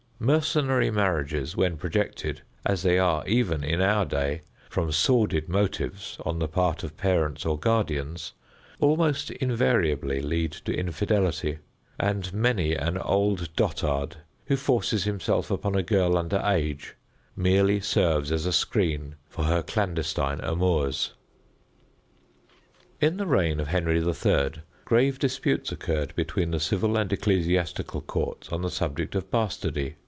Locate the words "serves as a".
17.79-18.53